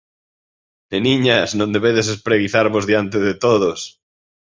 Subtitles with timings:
[0.93, 3.79] Neniñas, non debedes espreguizarvos diante de todos!